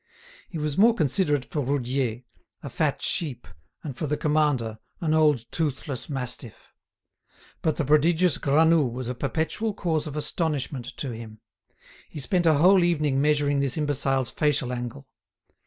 [0.49, 2.23] He was more considerate for Roudier,
[2.63, 3.47] a fat sheep,
[3.83, 6.73] and for the commander, an old toothless mastiff.
[7.61, 11.41] But the prodigious Granoux was a perpetual cause of astonishment to him.
[12.09, 15.07] He spent a whole evening measuring this imbecile's facial angle.